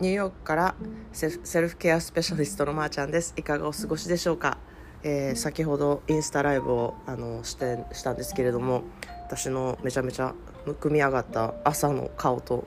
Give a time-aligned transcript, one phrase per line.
[0.00, 0.74] ニューヨークから
[1.12, 3.32] セルフケアスペシャリストのまーちゃんです。
[3.36, 4.58] いかがお過ごしでしょうか、
[5.04, 8.82] えー、先ほどインスタライブをあのしてしたんですけれども
[9.26, 10.34] 私のめちゃめちゃ
[10.66, 12.66] むくみ上がった朝の顔と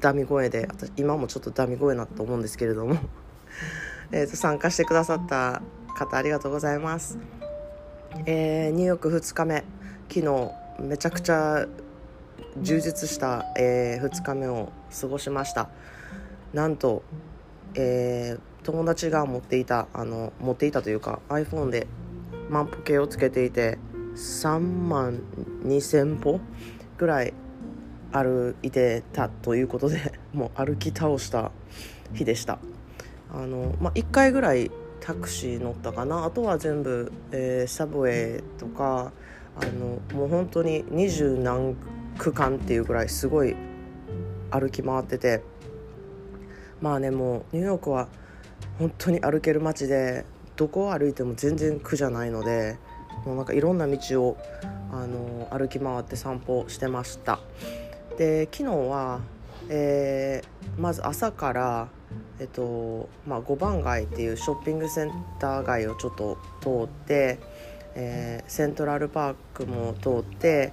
[0.00, 2.96] ダミ声で私今もちょっとダミ声なと思うんですけれども
[4.10, 5.62] えと参加してくださった
[5.96, 7.18] 方ありがとうございます、
[8.26, 9.64] えー、ニューヨーク2日目
[10.08, 10.50] 昨日
[10.80, 11.66] めちゃくちゃ
[12.60, 15.68] 充実した、えー、2日目を過ごしました。
[16.52, 17.02] なんと、
[17.74, 21.86] えー、友達が持っていたあの持っていたというか iPhone で
[22.48, 23.78] 万歩計をつけていて
[24.14, 25.20] 3万
[25.64, 26.40] 2000歩
[26.96, 27.34] ぐらい
[28.12, 31.50] 歩いてたということで もう歩き倒した
[32.14, 32.58] 日でした。
[33.32, 36.24] あの、まあ、1回ぐらいタクシー乗ったかな。
[36.24, 39.12] あとは全部、えー、サブウェイとか
[39.56, 41.76] あのもう本当に二十何
[42.18, 43.54] 区間っていうぐらいすごい
[44.50, 45.42] 歩き回ってて
[46.80, 48.08] まあねもうニューヨークは
[48.78, 50.24] 本当に歩ける街で
[50.56, 52.78] どこを歩いても全然苦じゃないので
[53.24, 54.36] もうなんかいろんな道を
[54.92, 57.40] あの歩き回って散歩してました。
[58.18, 59.20] で昨日は、
[59.68, 61.88] えー、まず朝から
[62.38, 67.38] えっとまあ、五番街っていうショッピングセンター街をちょっと通って、
[67.94, 70.72] えー、セントラルパークも通って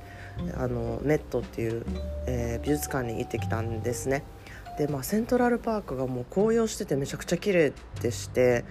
[0.56, 1.86] あのメットっていう、
[2.28, 4.24] えー、美術館に行ってきたんですね。
[4.78, 8.66] で、まあ、セントラルパークがもう紅葉しててめちゃくちゃ綺麗でして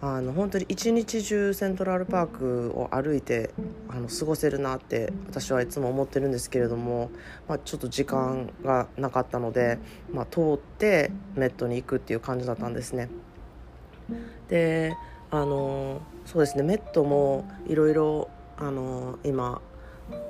[0.00, 3.50] あの本当に一日中セントラルパークを歩いて
[3.88, 7.12] あの過ごせるなって私はいつも思ってるんですけれども、
[7.48, 9.78] まあ、ちょっと時間がなかったので、
[10.12, 13.10] まあ、通ってメットに行くっていう感じだったんですね。
[14.48, 14.96] で
[15.30, 18.28] あのそうですねメットもいろいろ
[19.24, 19.62] 今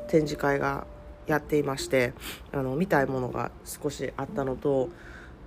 [0.07, 0.87] 展示会が
[1.27, 2.13] やっていまして
[2.53, 4.89] あの見たいものが少しあったのと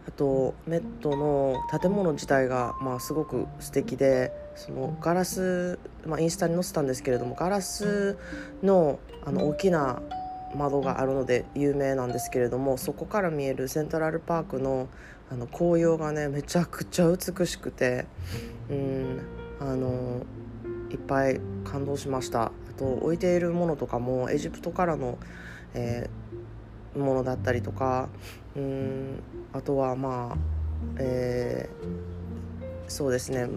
[0.07, 8.17] あとメットの建物自体が、まあ、すごく素敵でそのガラス、まあ、インスタに載せたんですけれどもガラス
[8.61, 10.01] のあの大きな
[10.55, 14.87] 窓があるので有名なんですけれどもそこから見えるセントラルパークの
[15.31, 18.05] あの紅葉がねめちゃくちゃ美しくて
[18.69, 19.19] うん
[19.59, 20.21] あの
[20.91, 22.45] いっぱい感動しました。
[22.45, 25.17] あと置いているものとかもエジプトからの、
[25.75, 28.09] えー、ものだったりとか
[28.55, 29.21] うん
[29.53, 30.37] あとはまあ
[30.97, 33.47] えー、そうですね。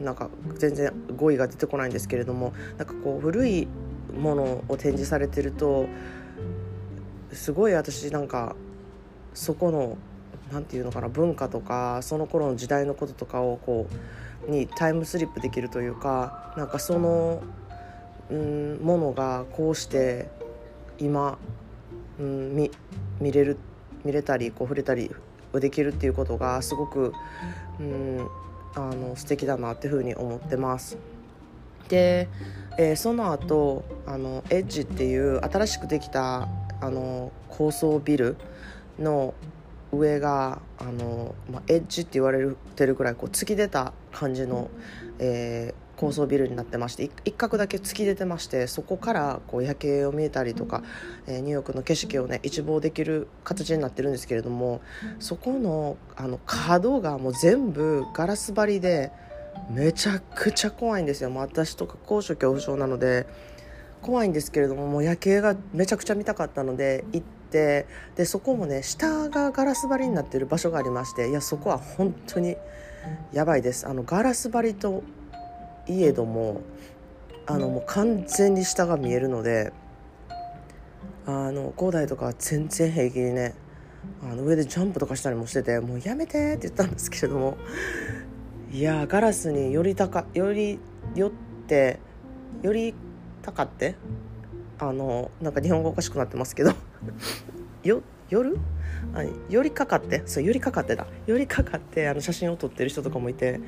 [0.00, 3.68] なんか全然語彙が出てこないんですけれどもなんかこう古い
[4.12, 5.86] ものを展示されてると
[7.32, 8.56] すごい私なんか
[9.34, 9.96] そこの
[10.52, 13.86] 何て言うのかな文化とかその頃の時代のこととかをこ
[14.46, 17.42] うにタイムスリップできるというかなんかその、
[18.30, 20.28] うん、ものがこうして
[20.98, 21.38] 今、
[22.18, 22.70] うん、見
[23.20, 23.58] 見れる
[24.04, 25.10] 見れたりこう触れたり
[25.52, 27.12] できるっていうことがすごく、
[27.80, 28.28] うん、
[28.74, 30.98] あの素敵だなっていうふうに思ってます。
[31.88, 32.28] で、
[32.78, 36.48] えー、その後あのエッジっていう新しくできた
[36.80, 38.36] あの高層ビル
[38.98, 39.34] の
[39.92, 44.70] 上があの、まあ、エッジって言われてるぐらいこう突き出た感じの、
[45.18, 50.82] えー、高層ビルになってまして一角だけ突き出てましてそこからこう夜景を見えたりとか、
[51.26, 54.80] えー、ニューヨークの景色をね一望できる形になってるんですけれども
[55.18, 59.12] そこのあの角がもう全部ガラス張りで
[59.70, 61.30] めちゃくちゃ怖いんですよ。
[61.30, 63.26] もう私とか高所恐怖症なので
[64.02, 72.56] 怖いんですけれどももう夜景がめちゃくちゃ見たかったので行ってでそこもね下がガラス張りになってる場所がありましていやそこは本当に
[73.32, 75.02] やばいですあのガラス張りと
[75.86, 76.62] いえども
[77.46, 79.72] あのもう完全に下が見えるので
[81.26, 83.54] あの広大とかは全然平気にね
[84.22, 87.56] あの上でジャンプとかしたりもしててもうやめてって言ったんですけれども
[88.72, 90.78] いやガラスにより高より
[91.14, 91.30] 寄っ
[91.66, 91.98] て
[92.62, 92.94] より
[93.42, 93.94] 高って
[94.78, 96.72] あのなんか日本語おかしくなってますけど
[97.84, 98.56] よ夜
[99.14, 101.06] あ寄りかかってそう寄りかかってだ。
[101.26, 103.60] 寄りかかってあの写真を撮ってる人とかもいて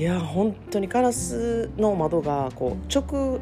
[0.00, 3.38] いや本当にガラスの窓がこう直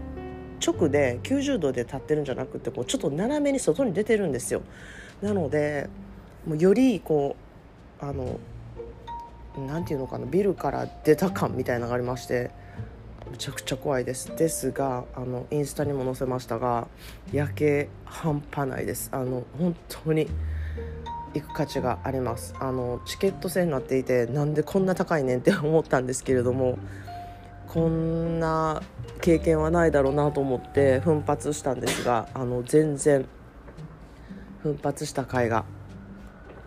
[0.61, 4.63] 直で90度で立ってるんじゃなくてこうちょっと斜めに外に出てるんですよ。
[5.23, 5.89] なので
[6.45, 7.37] もうよりこ
[8.03, 8.41] うあの
[9.69, 12.51] 何て言うのかなビルから出た感みたいなのがありまして
[13.31, 14.35] めちゃくちゃ怖いです。
[14.37, 16.89] ですがあのインスタにも載せましたが
[17.33, 19.11] 夜景半端ないです。
[19.13, 20.27] あの本当に
[21.41, 22.55] 行く価値があります。
[22.59, 26.79] あのチケット制になっていてなんでこんな高いねんって 思ったんですけれども
[27.67, 28.83] こんな
[29.21, 33.27] 経験はないだろうなと思って奮発したんですがあの全然
[34.63, 35.65] 奮発した甲斐が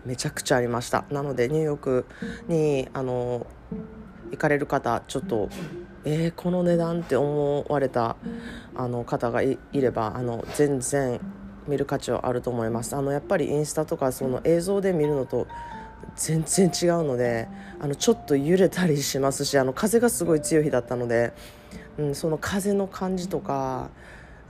[0.04, 1.04] めちゃくちゃありました。
[1.10, 2.06] なのでニューヨーク
[2.48, 3.46] にあの
[4.30, 5.48] 行かれる方ちょっと
[6.04, 8.16] えー、この値段って思われた
[8.74, 11.20] あの方がいればあの全然
[11.66, 12.96] 見る価値はあると思います。
[12.96, 15.46] あのやっぱりインスタとかその映像で見るのと
[16.16, 17.48] 全然違うので
[17.80, 21.32] あのちょっと揺れたりしますしあの風がすごい強い日だったので、
[21.98, 23.90] うん、その風の感じとか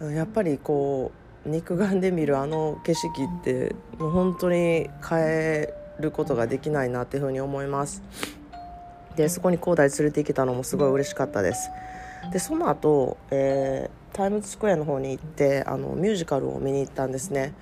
[0.00, 1.12] やっぱりこ
[1.46, 3.08] う肉眼で見るあの景色
[3.40, 8.02] ってもう本当に変えることができないなっていうふうに思います。
[9.16, 11.70] でそこに広大連れて行けたのもすごい嬉しかったです。
[12.32, 17.54] でその後、えー、タイムズスクエアの方に行ってあのミュージカルを見に行ったんですね。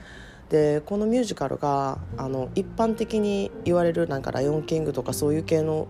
[0.49, 5.87] でこのミュージカルがあの一般的に言われるなんか「ライオンキング」とかそういう系の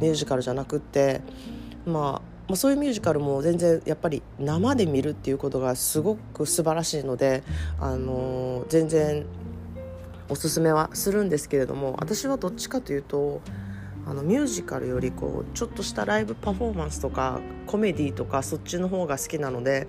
[0.00, 1.20] ミュージカルじゃなくって、
[1.86, 7.44] まあ、まあそういうミュージカルも全然やっぱり生で見るっていうことがすごく素晴らしいので、
[7.80, 9.24] あの、全然
[10.28, 13.40] おすすめはするんですけれども私はどっちかというと
[14.06, 19.88] あのミュージカルよりこうちょっとしたライブパフォーマンスとかコメディとかそっちの方が好きなので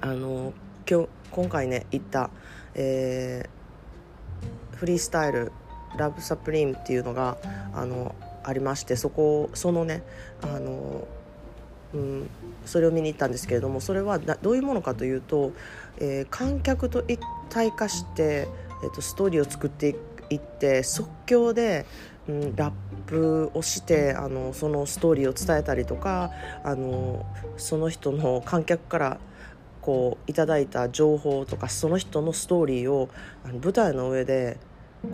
[0.00, 0.52] あの
[0.88, 2.30] 今日今回ね行った
[2.74, 5.52] えー、フリースタイル
[5.96, 7.36] ラブサプリームっていうのが
[7.74, 8.14] あの
[8.44, 10.02] ありましてそこそのね
[10.42, 11.06] あの、
[11.94, 12.30] うん、
[12.64, 15.52] それを見に行ったんですけれどもそれはどういうものかというと、
[15.98, 17.20] えー、観客と一
[17.50, 18.48] 体化して、
[18.82, 20.00] えーと、ストーリーを作っていく
[20.32, 21.86] 行って即興で、
[22.28, 22.72] うん、ラッ
[23.06, 26.30] プをしてあのそのストーリーを伝えたりとか
[26.64, 27.26] あの
[27.56, 29.20] その人の観客から
[29.80, 33.08] こういただいた情報とかその人のストーリーを
[33.44, 34.58] あの舞台の上で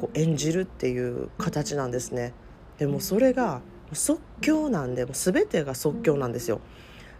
[0.00, 2.34] こう演じるっていう形なんですね。
[2.76, 3.62] でもそれが
[3.92, 6.60] 即興なんでもう全てが即興なんですよ。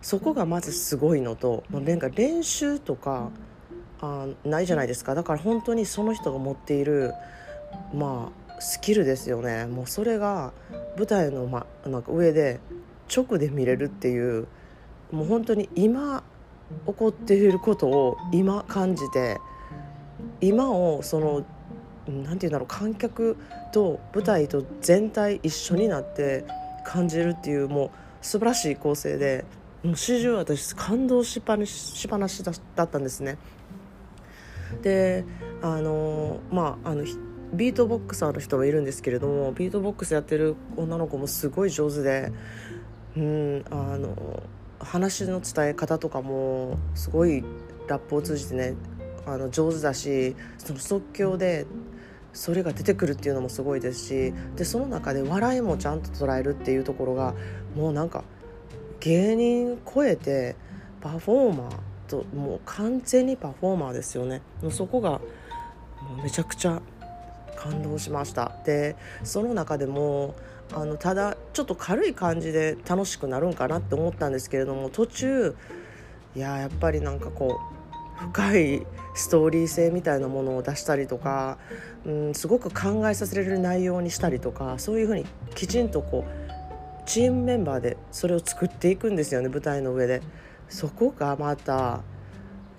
[0.03, 3.31] そこがまずすごいのとなんか練習とか
[4.01, 5.15] あないじゃないですか。
[5.15, 7.15] だから本当にその人が持っている
[7.95, 10.53] まあスキルですよねもうそれが
[10.97, 12.61] 舞台の、ま、なんか上で
[13.15, 14.47] 直で見れるっていう
[15.13, 16.23] もう本当に今
[16.87, 19.39] 起こっていることを今感じて
[20.41, 21.45] 今をその
[22.07, 23.37] 何て言うんだろう観客
[23.73, 26.45] と舞台と全体一緒になって
[26.85, 27.91] 感じるっていうもう
[28.23, 29.45] 素晴らしい構成で
[29.83, 32.53] もう始終私感動しっぱなしぱなしだ
[32.85, 33.39] ったんですね。
[34.83, 35.25] で
[35.63, 37.05] あのまああの
[37.53, 42.33] ビートボックサーの人もいるんですけれどもビートボックスやってる女の子もすごい上手で
[43.17, 44.43] うんあの
[44.81, 47.43] 話の伝え方とかもすごい
[47.89, 48.75] ラップを通じてね
[49.27, 51.67] あの上手だしその即興で
[52.33, 57.35] それが出てくるっていうのもすごいですしでその中で笑いもちゃんと捉えるっていうところが
[57.75, 58.25] もうなんか
[59.01, 60.55] 芸人超えて
[61.01, 61.79] パフォーマー
[62.09, 64.41] ともう完全にパフォーマーですよね。
[64.71, 65.21] そこが
[66.23, 66.81] めちゃくちゃ
[67.59, 70.35] 感動しましたでその中でも
[70.73, 75.57] あのただちょっと軽い感じで楽しくなるんかなって思ったんですけれども途中
[76.37, 77.59] いややっぱりなんかこ
[78.23, 81.59] う深いストーリー性みたいなものを出したりとか、
[82.05, 85.25] うん、すごく考えさせられる内容にしたりとかそういうふうに
[85.55, 90.23] きちんとこうチームメンバーでそれを作っていくんですよね舞台の上で。
[90.69, 92.03] そこがまた、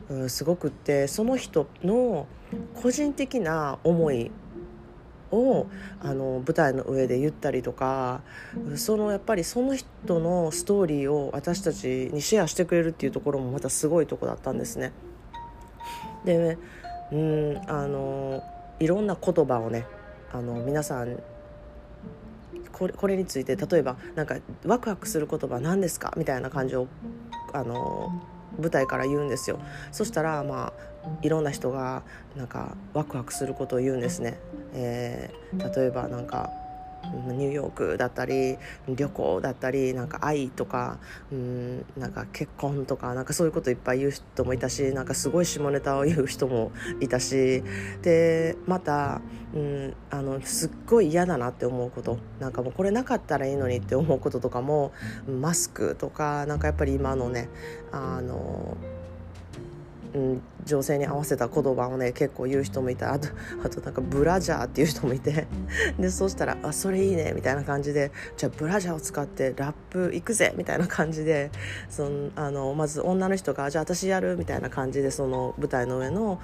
[0.10, 2.28] うん、すごくってその人の
[2.82, 4.32] 個人的な思い
[5.32, 5.68] を
[6.02, 8.22] あの舞台の上で言ったりとか
[8.76, 14.92] そのやっぱりその人のストーリーを私たちにシェアしてくれるっていうところもまたすごいとこだったんですね。
[16.26, 16.58] で、ね、
[17.12, 18.44] うんあの
[18.80, 19.86] いろんな言葉をね
[20.32, 21.18] あの皆さん
[22.72, 26.14] これこれについて例えばなんかワクワクする言葉何ですか？
[26.18, 26.88] みたいな感じを
[27.54, 28.10] あの
[28.60, 29.60] 舞台から言うんですよ
[29.92, 32.04] そしたらまあいろんな人が
[32.36, 34.40] なんかワクワクすることを言うんですね、
[34.74, 36.50] えー、例えばなんか
[37.32, 41.00] ニューヨークだったり旅行だったりなんか愛とか
[41.32, 47.64] うんなんか結婚とかなんかそういうこといっぱい言う人もいたしなんかすごい下ネタを言う人もいたし
[48.02, 49.22] でまた
[49.54, 54.92] うんあのすっごい嫌だなって思うことなんかもうこれなかったらいいのにって思うこととかも
[55.28, 57.50] マスクとかなんかやっぱり今のね
[57.92, 58.78] あの
[60.14, 63.30] うん、情勢に合わせた言葉をね結構言う人もいたあと
[63.64, 65.48] あとなんかブラジャーっていう人もいて
[66.00, 71.52] でそうしたら「あそれいいね」みたいな感じで「じゃあブラジャーを使ってラップ行くぜ」みたいな感じで
[71.90, 76.40] そのあのまず女の人が「じゃあ私やる」みたいな感じでその舞台の上の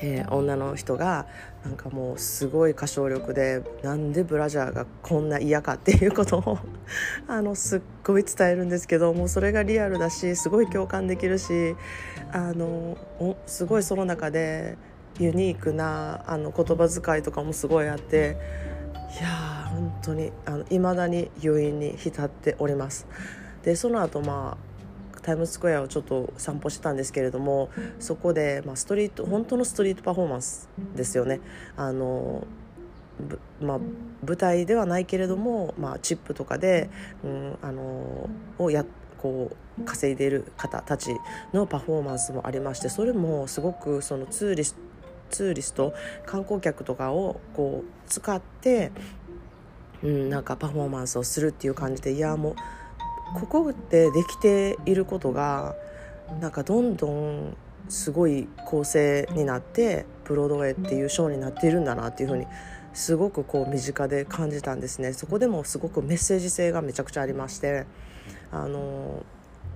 [0.00, 1.26] えー、女の人が
[1.64, 6.58] なんかもうすごい歌唱力でなんでブラジャーがこんな嫌かっていうことを
[7.28, 11.76] あのすっごい伝えるんですけどもうそれがリアルだしすごい共感できるし
[12.32, 12.96] あの
[13.46, 14.76] すごいその中で
[15.18, 18.36] ユニークなあの言葉遣いとかもすごいあって
[19.20, 20.32] いやー本当に
[20.70, 23.06] いまだに余韻に浸っております。
[23.62, 24.72] でその後まあ
[25.22, 27.70] タイムスクエアをちょっと散歩してたんですけれども
[28.00, 31.40] そこで、まあ、ストリート本当のストリートパフォーマンスですよね。
[31.76, 32.46] あの
[33.60, 33.78] まあ、
[34.26, 36.90] 舞台ではないけれども、まあ、チップとかで、
[37.22, 38.84] うん、あのをや
[39.22, 41.16] こう稼いでる方たち
[41.52, 44.76] のパフォーマンスもありましてそれもすごくそのツーリス
[45.30, 45.94] ツーリスト
[46.26, 48.90] 観光客とかをこう使って、
[50.02, 52.50] うん、なんかパフォーマンスをするっていう感じでいやも
[53.36, 55.74] うここでできていることが
[56.40, 57.56] なんかどんどん
[57.88, 62.46] すごい構成になってブロードウェイっていうショーになっているんだなっていうふうに
[62.92, 65.14] すごくこう身近で感じたんですね。
[65.14, 67.86] そこでもすごくメッセージ性がめちゃくちゃありまして
[68.52, 69.24] あの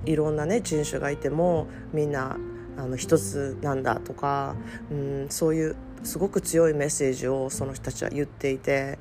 [0.05, 2.37] いろんなね人種がいてもみんな
[2.79, 4.55] あの一つなんだとか、
[4.91, 8.99] うん、そういうすごく強いメッセージをその人たちは言っていて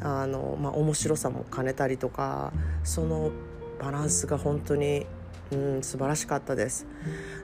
[0.00, 2.52] あの、まあ、面白さも兼ねたりとか
[2.84, 3.32] その
[3.80, 5.06] バランスが本当に、
[5.50, 6.86] うん、素晴らしかったです。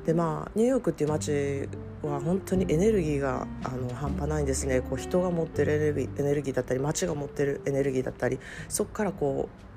[0.07, 1.69] でまあニューヨークっていう街
[2.03, 9.72] は本当にエネルギーがあの半端ないんですねこう人が持ってるエネルギーエネルギーだったり街が持ってるエネルギーだったりそこからこう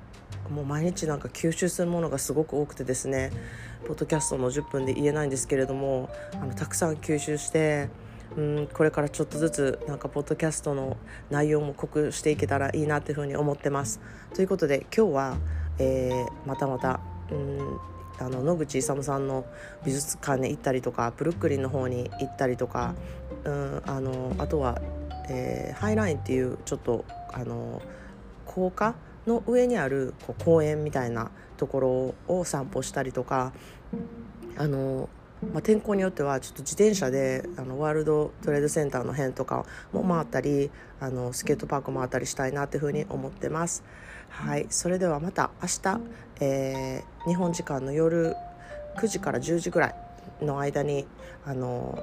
[0.50, 3.30] もう毎日なんか吸収するものがすごく多くてですね
[3.86, 7.88] ポッドキャストの10分で言えないんですけれどもあのたくさん吸収して
[8.36, 10.96] うんこれからちょっとずつなんかポッドキャストの
[11.30, 14.00] 内容も濃くしていけたらいいなというふうに思ってます。
[14.34, 15.36] ということで今日は
[15.78, 17.78] えー、またまたうん
[18.18, 19.44] あの野口勇さんの
[19.84, 22.94] 美術館に行ったりとかブルックリンの方に行ったりとか、
[23.44, 24.80] うん、あのあとは、
[25.28, 27.82] えー、ハイラインっていうちょっとあの
[28.46, 28.94] 高架
[29.26, 33.52] の上にあるこう公園みたいなところを散歩したりとか
[34.56, 35.08] あの
[35.52, 43.84] まあ、天候によってはちょっと自転車であのワールドトレードセンターの辺とかも回ったりあのスケートパーク回ったりしたいなというふうに思ってます。
[44.30, 46.00] はい、それではまた明日、
[46.40, 48.34] えー、日本時間の夜
[48.96, 49.88] 9時から10時ぐら
[50.40, 51.06] いの間に
[51.44, 51.98] あの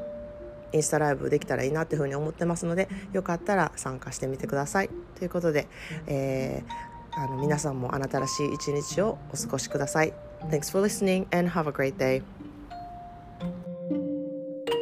[0.72, 4.90] インスタライブできたらいいなというふうに思ってますのでよかったら参加してみてください。
[5.16, 5.68] ということで、
[6.08, 10.13] えー、あの皆さんもあなたらしい一日をお過ごしください。
[10.51, 12.23] Thanks for listening and have a great day.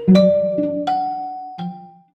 [0.08, 0.69] thank you